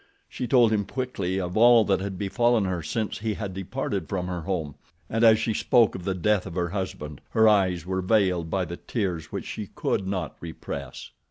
She 0.27 0.47
told 0.47 0.73
him 0.73 0.83
quickly 0.85 1.39
of 1.39 1.55
all 1.55 1.85
that 1.85 1.99
had 2.01 2.17
befallen 2.17 2.65
her 2.65 2.81
since 2.81 3.19
he 3.19 3.35
had 3.35 3.53
departed 3.53 4.09
from 4.09 4.25
her 4.25 4.41
home, 4.41 4.73
and 5.07 5.23
as 5.23 5.37
she 5.37 5.53
spoke 5.53 5.93
of 5.93 6.05
the 6.05 6.15
death 6.15 6.47
of 6.47 6.55
her 6.55 6.69
husband 6.69 7.21
her 7.29 7.47
eyes 7.47 7.85
were 7.85 8.01
veiled 8.01 8.49
by 8.49 8.65
the 8.65 8.77
tears 8.77 9.31
which 9.31 9.45
she 9.45 9.67
could 9.67 10.07
not 10.07 10.35
repress. 10.39 11.11